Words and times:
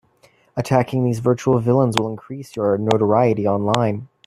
Attacking 0.57 1.03
these 1.03 1.19
virtual 1.19 1.59
villains 1.59 1.95
will 1.95 2.09
increase 2.09 2.55
your 2.55 2.75
notoriety 2.75 3.45
online. 3.45 4.07